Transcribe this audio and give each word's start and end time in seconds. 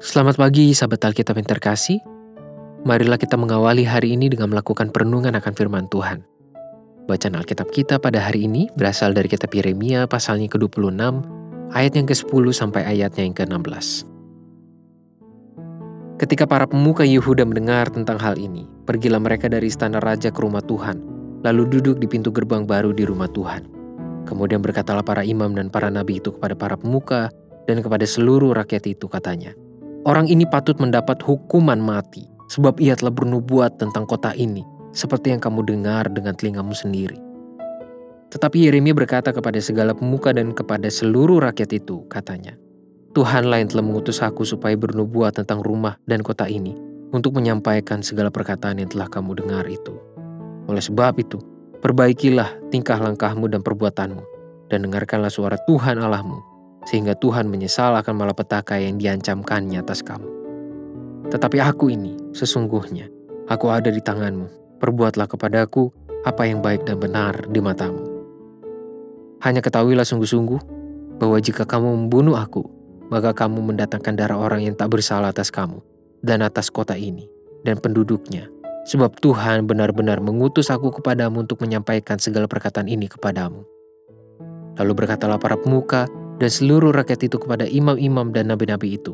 Selamat 0.00 0.40
pagi 0.40 0.72
sahabat 0.72 1.12
Alkitab 1.12 1.36
yang 1.36 1.44
terkasih. 1.44 2.00
Marilah 2.88 3.20
kita 3.20 3.36
mengawali 3.36 3.84
hari 3.84 4.16
ini 4.16 4.32
dengan 4.32 4.48
melakukan 4.48 4.88
perenungan 4.88 5.36
akan 5.36 5.52
firman 5.52 5.92
Tuhan. 5.92 6.24
Bacaan 7.04 7.36
Alkitab 7.36 7.68
kita 7.68 8.00
pada 8.00 8.24
hari 8.24 8.48
ini 8.48 8.72
berasal 8.72 9.12
dari 9.12 9.28
kitab 9.28 9.52
Yeremia 9.52 10.08
pasalnya 10.08 10.48
ke-26, 10.48 11.04
ayat 11.76 11.92
yang 12.00 12.08
ke-10 12.08 12.44
sampai 12.48 12.88
ayatnya 12.88 13.28
yang 13.28 13.36
ke-16. 13.36 14.08
Ketika 16.16 16.48
para 16.48 16.64
pemuka 16.64 17.04
Yehuda 17.04 17.44
mendengar 17.44 17.92
tentang 17.92 18.16
hal 18.24 18.40
ini, 18.40 18.64
pergilah 18.88 19.20
mereka 19.20 19.52
dari 19.52 19.68
istana 19.68 20.00
raja 20.00 20.32
ke 20.32 20.40
rumah 20.40 20.64
Tuhan, 20.64 20.96
lalu 21.44 21.76
duduk 21.76 22.00
di 22.00 22.08
pintu 22.08 22.32
gerbang 22.32 22.64
baru 22.64 22.96
di 22.96 23.04
rumah 23.04 23.28
Tuhan. 23.28 23.68
Kemudian 24.24 24.64
berkatalah 24.64 25.04
para 25.04 25.28
imam 25.28 25.52
dan 25.52 25.68
para 25.68 25.92
nabi 25.92 26.24
itu 26.24 26.32
kepada 26.32 26.56
para 26.56 26.80
pemuka 26.80 27.28
dan 27.68 27.84
kepada 27.84 28.08
seluruh 28.08 28.56
rakyat 28.56 28.96
itu 28.96 29.04
katanya, 29.04 29.52
Orang 30.08 30.32
ini 30.32 30.48
patut 30.48 30.80
mendapat 30.80 31.20
hukuman 31.20 31.76
mati, 31.76 32.24
sebab 32.48 32.80
ia 32.80 32.96
telah 32.96 33.12
bernubuat 33.12 33.76
tentang 33.76 34.08
kota 34.08 34.32
ini, 34.32 34.64
seperti 34.96 35.28
yang 35.28 35.44
kamu 35.44 35.60
dengar 35.60 36.08
dengan 36.08 36.32
telingamu 36.32 36.72
sendiri. 36.72 37.20
Tetapi 38.32 38.64
Yeremia 38.64 38.96
berkata 38.96 39.28
kepada 39.28 39.60
segala 39.60 39.92
pemuka 39.92 40.32
dan 40.32 40.56
kepada 40.56 40.88
seluruh 40.88 41.44
rakyat 41.44 41.84
itu, 41.84 42.00
katanya, 42.08 42.56
Tuhanlah 43.12 43.60
yang 43.60 43.68
telah 43.68 43.84
mengutus 43.84 44.24
aku 44.24 44.48
supaya 44.48 44.72
bernubuat 44.72 45.36
tentang 45.36 45.60
rumah 45.60 46.00
dan 46.08 46.24
kota 46.24 46.48
ini, 46.48 46.72
untuk 47.12 47.36
menyampaikan 47.36 48.00
segala 48.00 48.32
perkataan 48.32 48.80
yang 48.80 48.88
telah 48.88 49.04
kamu 49.04 49.36
dengar 49.36 49.68
itu. 49.68 50.00
Oleh 50.64 50.80
sebab 50.80 51.20
itu, 51.20 51.36
perbaikilah 51.84 52.72
tingkah 52.72 52.96
langkahmu 52.96 53.52
dan 53.52 53.60
perbuatanmu, 53.60 54.24
dan 54.72 54.80
dengarkanlah 54.80 55.28
suara 55.28 55.60
Tuhan 55.68 56.00
Allahmu, 56.00 56.40
sehingga 56.88 57.16
Tuhan 57.16 57.48
menyesal 57.48 57.96
akan 58.00 58.14
malapetaka 58.16 58.80
yang 58.80 58.96
diancamkannya 58.96 59.80
atas 59.80 60.00
kamu. 60.00 60.28
Tetapi 61.30 61.58
aku 61.62 61.92
ini, 61.92 62.16
sesungguhnya, 62.32 63.06
aku 63.46 63.70
ada 63.70 63.92
di 63.92 64.02
tanganmu. 64.02 64.78
Perbuatlah 64.80 65.28
kepadaku 65.28 65.92
apa 66.24 66.48
yang 66.48 66.64
baik 66.64 66.88
dan 66.88 66.96
benar 66.96 67.46
di 67.48 67.60
matamu. 67.60 68.02
Hanya 69.40 69.64
ketahuilah 69.64 70.04
sungguh-sungguh 70.04 70.60
bahwa 71.20 71.36
jika 71.40 71.68
kamu 71.68 72.08
membunuh 72.08 72.36
aku, 72.36 72.64
maka 73.12 73.32
kamu 73.32 73.60
mendatangkan 73.72 74.16
darah 74.16 74.40
orang 74.40 74.64
yang 74.64 74.74
tak 74.76 74.92
bersalah 74.92 75.32
atas 75.32 75.52
kamu 75.52 75.80
dan 76.24 76.44
atas 76.44 76.68
kota 76.68 76.96
ini 76.96 77.28
dan 77.64 77.76
penduduknya. 77.80 78.48
Sebab 78.88 79.20
Tuhan 79.20 79.68
benar-benar 79.68 80.24
mengutus 80.24 80.72
aku 80.72 80.88
kepadamu 81.00 81.44
untuk 81.44 81.60
menyampaikan 81.60 82.16
segala 82.16 82.48
perkataan 82.48 82.88
ini 82.88 83.06
kepadamu. 83.06 83.62
Lalu 84.80 84.92
berkatalah 84.96 85.36
para 85.36 85.60
pemuka 85.60 86.08
dan 86.40 86.48
seluruh 86.48 86.96
rakyat 86.96 87.28
itu 87.28 87.36
kepada 87.36 87.68
imam-imam 87.68 88.32
dan 88.32 88.48
nabi-nabi 88.48 88.96
itu. 88.96 89.12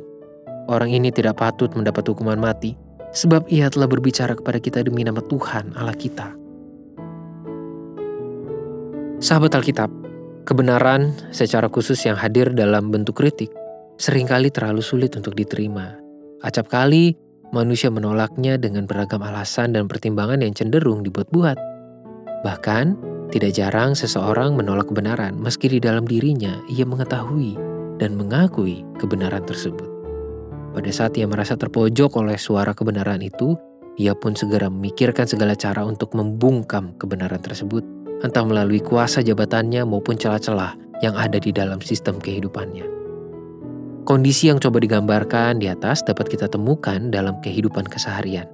Orang 0.71 0.95
ini 0.95 1.11
tidak 1.11 1.43
patut 1.43 1.75
mendapat 1.75 2.07
hukuman 2.07 2.39
mati, 2.39 2.79
sebab 3.11 3.51
ia 3.51 3.67
telah 3.67 3.91
berbicara 3.91 4.39
kepada 4.39 4.63
kita 4.63 4.87
demi 4.87 5.03
nama 5.03 5.19
Tuhan 5.19 5.75
Allah 5.75 5.95
kita. 5.95 6.35
Sahabat 9.19 9.59
Alkitab, 9.59 9.91
kebenaran 10.47 11.17
secara 11.35 11.67
khusus 11.67 11.99
yang 12.07 12.15
hadir 12.15 12.55
dalam 12.55 12.95
bentuk 12.95 13.19
kritik 13.19 13.51
sering 13.97 14.29
kali 14.29 14.53
terlalu 14.53 14.85
sulit 14.85 15.17
untuk 15.17 15.33
diterima. 15.35 15.97
Acap 16.45 16.69
kali 16.69 17.17
manusia 17.51 17.89
menolaknya 17.89 18.61
dengan 18.61 18.85
beragam 18.85 19.25
alasan 19.25 19.73
dan 19.73 19.89
pertimbangan 19.89 20.45
yang 20.45 20.53
cenderung 20.53 21.01
dibuat-buat. 21.01 21.57
Bahkan, 22.45 23.16
tidak 23.35 23.53
jarang 23.59 23.99
seseorang 23.99 24.55
menolak 24.55 24.87
kebenaran 24.87 25.35
meski 25.37 25.67
di 25.67 25.79
dalam 25.83 26.07
dirinya 26.07 26.63
ia 26.71 26.87
mengetahui 26.87 27.59
dan 27.99 28.15
mengakui 28.15 28.87
kebenaran 29.01 29.43
tersebut. 29.43 29.89
Pada 30.77 30.91
saat 30.93 31.17
ia 31.17 31.25
merasa 31.25 31.57
terpojok 31.57 32.21
oleh 32.21 32.37
suara 32.37 32.77
kebenaran 32.77 33.25
itu, 33.25 33.57
ia 33.97 34.13
pun 34.13 34.37
segera 34.37 34.69
memikirkan 34.69 35.25
segala 35.25 35.57
cara 35.57 35.83
untuk 35.89 36.13
membungkam 36.13 36.93
kebenaran 37.01 37.41
tersebut, 37.41 37.81
entah 38.21 38.45
melalui 38.45 38.85
kuasa 38.85 39.25
jabatannya 39.25 39.89
maupun 39.89 40.21
celah-celah 40.21 40.77
yang 41.01 41.17
ada 41.17 41.41
di 41.41 41.51
dalam 41.51 41.81
sistem 41.81 42.21
kehidupannya. 42.21 42.85
Kondisi 44.07 44.53
yang 44.53 44.63
coba 44.63 44.79
digambarkan 44.79 45.59
di 45.59 45.67
atas 45.67 46.07
dapat 46.07 46.31
kita 46.31 46.47
temukan 46.47 47.11
dalam 47.11 47.43
kehidupan 47.43 47.91
keseharian, 47.91 48.47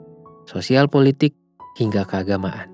sosial 0.49 0.89
politik, 0.89 1.37
hingga 1.77 2.09
keagamaan. 2.09 2.72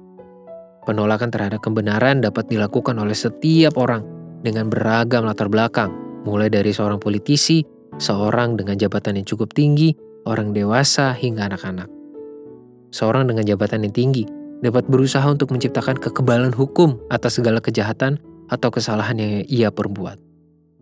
Penolakan 0.89 1.29
terhadap 1.29 1.61
kebenaran 1.61 2.25
dapat 2.25 2.49
dilakukan 2.49 2.97
oleh 2.97 3.13
setiap 3.13 3.77
orang 3.77 4.09
dengan 4.41 4.73
beragam 4.73 5.29
latar 5.29 5.53
belakang, 5.53 5.93
mulai 6.25 6.49
dari 6.49 6.73
seorang 6.73 6.97
politisi, 6.97 7.61
seorang 8.01 8.57
dengan 8.57 8.81
jabatan 8.81 9.21
yang 9.21 9.29
cukup 9.29 9.53
tinggi, 9.53 9.93
orang 10.25 10.57
dewasa, 10.57 11.13
hingga 11.13 11.53
anak-anak. 11.53 11.93
Seorang 12.89 13.29
dengan 13.29 13.45
jabatan 13.45 13.85
yang 13.85 13.93
tinggi 13.93 14.25
dapat 14.65 14.89
berusaha 14.89 15.29
untuk 15.29 15.53
menciptakan 15.53 16.01
kekebalan 16.01 16.57
hukum 16.57 16.97
atas 17.13 17.37
segala 17.37 17.61
kejahatan 17.61 18.17
atau 18.49 18.73
kesalahan 18.73 19.21
yang 19.21 19.45
ia 19.45 19.69
perbuat. 19.69 20.17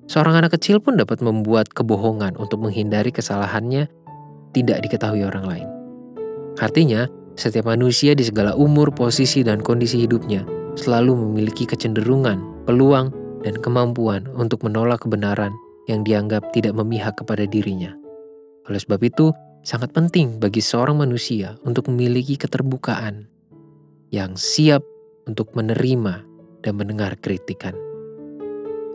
Seorang 0.07 0.39
anak 0.39 0.55
kecil 0.55 0.79
pun 0.79 0.95
dapat 0.95 1.19
membuat 1.19 1.75
kebohongan 1.75 2.39
untuk 2.39 2.63
menghindari 2.63 3.11
kesalahannya 3.11 3.91
tidak 4.55 4.87
diketahui 4.87 5.27
orang 5.27 5.51
lain. 5.51 5.69
Artinya, 6.63 7.11
setiap 7.37 7.69
manusia 7.69 8.17
di 8.17 8.25
segala 8.25 8.57
umur, 8.57 8.91
posisi, 8.97 9.45
dan 9.45 9.61
kondisi 9.61 10.01
hidupnya 10.09 10.49
selalu 10.77 11.13
memiliki 11.17 11.69
kecenderungan, 11.69 12.65
peluang, 12.65 13.13
dan 13.45 13.61
kemampuan 13.61 14.25
untuk 14.37 14.65
menolak 14.65 15.05
kebenaran 15.05 15.53
yang 15.87 16.03
dianggap 16.03 16.49
tidak 16.51 16.73
memihak 16.75 17.15
kepada 17.15 17.45
dirinya. 17.45 17.93
Oleh 18.67 18.81
sebab 18.81 19.01
itu, 19.05 19.31
sangat 19.63 19.93
penting 19.93 20.41
bagi 20.41 20.65
seorang 20.65 20.99
manusia 20.99 21.61
untuk 21.63 21.93
memiliki 21.93 22.35
keterbukaan 22.41 23.29
yang 24.11 24.35
siap 24.35 24.83
untuk 25.29 25.53
menerima 25.55 26.25
dan 26.65 26.73
mendengar 26.75 27.15
kritikan. 27.21 27.77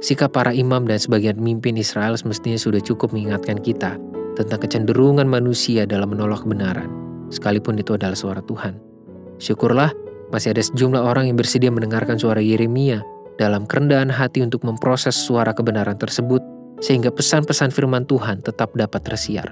Sikap 0.02 0.34
para 0.34 0.50
imam 0.52 0.90
dan 0.90 0.97
sebagian 0.97 1.38
pemimpin 1.38 1.78
Israel 1.78 2.18
semestinya 2.18 2.58
sudah 2.58 2.81
cukup 2.81 3.13
mengingatkan 3.13 3.62
kita 3.62 4.02
tentang 4.34 4.59
kecenderungan 4.66 5.29
manusia 5.29 5.85
dalam 5.85 6.18
menolak 6.18 6.41
kebenaran 6.41 7.00
sekalipun 7.31 7.80
itu 7.80 7.96
adalah 7.96 8.16
suara 8.16 8.44
Tuhan. 8.44 8.78
Syukurlah, 9.42 9.90
masih 10.30 10.53
ada 10.53 10.62
sejumlah 10.62 11.02
orang 11.02 11.28
yang 11.31 11.38
bersedia 11.40 11.74
mendengarkan 11.74 12.16
suara 12.16 12.40
Yeremia 12.40 13.02
dalam 13.42 13.66
kerendahan 13.66 14.14
hati 14.14 14.46
untuk 14.46 14.62
memproses 14.62 15.18
suara 15.18 15.52
kebenaran 15.56 15.97
tersebut, 15.97 16.44
sehingga 16.78 17.09
pesan-pesan 17.09 17.74
firman 17.74 18.06
Tuhan 18.06 18.46
tetap 18.46 18.75
dapat 18.78 19.02
tersiar. 19.02 19.50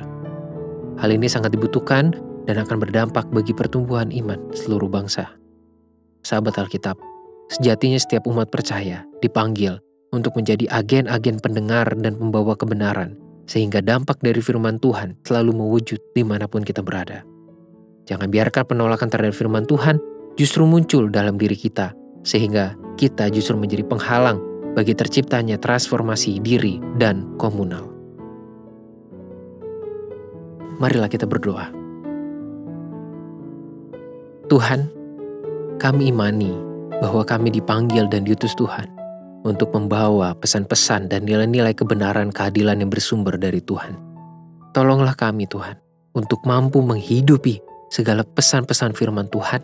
Hal 0.99 1.09
ini 1.09 1.31
sangat 1.31 1.55
dibutuhkan 1.55 2.11
dan 2.45 2.59
akan 2.59 2.77
berdampak 2.81 3.27
bagi 3.31 3.55
pertumbuhan 3.55 4.11
iman 4.11 4.39
seluruh 4.51 4.91
bangsa. 4.91 5.31
Sahabat 6.25 6.59
Alkitab, 6.59 6.99
sejatinya 7.47 7.97
setiap 7.97 8.27
umat 8.27 8.51
percaya 8.51 9.07
dipanggil 9.23 9.79
untuk 10.09 10.35
menjadi 10.35 10.65
agen-agen 10.73 11.37
pendengar 11.39 11.87
dan 11.97 12.17
pembawa 12.17 12.57
kebenaran, 12.57 13.15
sehingga 13.45 13.79
dampak 13.79 14.19
dari 14.19 14.41
firman 14.41 14.81
Tuhan 14.81 15.17
selalu 15.23 15.55
mewujud 15.55 16.01
di 16.17 16.23
mana 16.25 16.49
pun 16.49 16.65
kita 16.65 16.81
berada. 16.81 17.28
Jangan 18.09 18.25
biarkan 18.25 18.65
penolakan 18.65 19.05
terhadap 19.05 19.37
firman 19.37 19.69
Tuhan 19.69 20.01
justru 20.33 20.65
muncul 20.65 21.13
dalam 21.13 21.37
diri 21.37 21.53
kita, 21.53 21.93
sehingga 22.25 22.73
kita 22.97 23.29
justru 23.29 23.53
menjadi 23.53 23.85
penghalang 23.85 24.41
bagi 24.73 24.97
terciptanya 24.97 25.61
transformasi 25.61 26.41
diri 26.41 26.81
dan 26.97 27.37
komunal. 27.37 27.85
Marilah 30.81 31.05
kita 31.05 31.29
berdoa. 31.29 31.69
Tuhan, 34.49 34.89
kami 35.77 36.09
imani 36.09 36.49
bahwa 36.97 37.21
kami 37.21 37.53
dipanggil 37.53 38.09
dan 38.09 38.25
diutus 38.25 38.57
Tuhan 38.57 38.89
untuk 39.45 39.69
membawa 39.77 40.33
pesan-pesan 40.33 41.13
dan 41.13 41.29
nilai-nilai 41.29 41.77
kebenaran 41.77 42.33
keadilan 42.33 42.81
yang 42.81 42.89
bersumber 42.89 43.37
dari 43.37 43.61
Tuhan. 43.61 43.93
Tolonglah 44.73 45.13
kami 45.13 45.45
Tuhan 45.45 45.77
untuk 46.17 46.41
mampu 46.49 46.81
menghidupi 46.81 47.68
segala 47.89 48.21
pesan-pesan 48.23 48.93
firman 48.93 49.27
Tuhan 49.29 49.61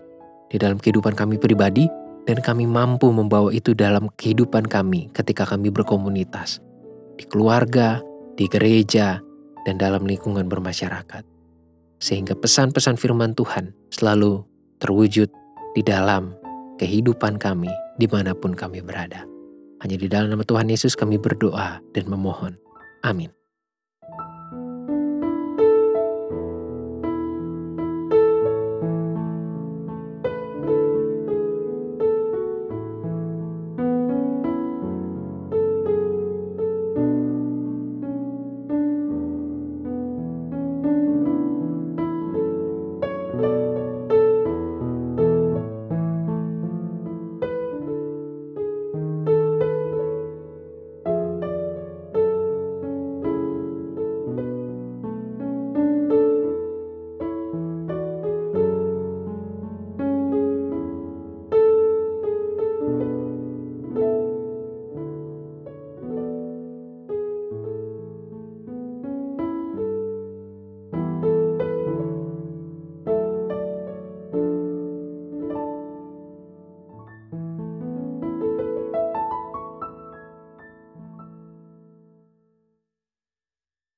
di 0.49 0.57
dalam 0.57 0.81
kehidupan 0.81 1.13
kami 1.13 1.37
pribadi 1.37 1.89
dan 2.25 2.41
kami 2.41 2.65
mampu 2.65 3.13
membawa 3.13 3.53
itu 3.53 3.77
dalam 3.77 4.09
kehidupan 4.17 4.65
kami 4.65 5.13
ketika 5.13 5.45
kami 5.45 5.69
berkomunitas, 5.69 6.57
di 7.17 7.23
keluarga, 7.29 8.01
di 8.33 8.49
gereja, 8.49 9.21
dan 9.65 9.77
dalam 9.77 10.05
lingkungan 10.05 10.49
bermasyarakat. 10.49 11.23
Sehingga 12.01 12.37
pesan-pesan 12.37 12.97
firman 12.97 13.37
Tuhan 13.37 13.73
selalu 13.93 14.45
terwujud 14.81 15.29
di 15.73 15.81
dalam 15.85 16.33
kehidupan 16.81 17.39
kami 17.39 17.71
di 17.97 18.05
mana 18.09 18.35
pun 18.35 18.51
kami 18.53 18.83
berada. 18.83 19.23
Hanya 19.85 19.97
di 20.01 20.09
dalam 20.09 20.33
nama 20.33 20.43
Tuhan 20.43 20.67
Yesus 20.67 20.97
kami 20.97 21.21
berdoa 21.21 21.79
dan 21.93 22.05
memohon. 22.09 22.57
Amin. 23.05 23.29